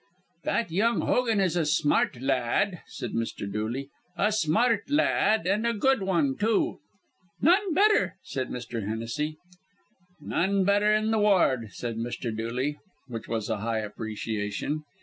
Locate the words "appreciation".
13.81-14.81